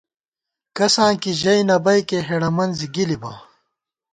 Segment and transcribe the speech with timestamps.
[0.77, 3.31] کساں کی ژَئی نہ بئیکے، ہېڑہ منزے گِلِبہ